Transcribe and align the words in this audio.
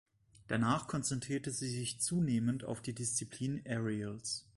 Danach 0.47 0.87
konzentrierte 0.87 1.51
sie 1.51 1.69
sich 1.69 1.99
zunehmend 1.99 2.63
auf 2.63 2.81
die 2.81 2.95
Disziplin 2.95 3.61
Aerials. 3.67 4.47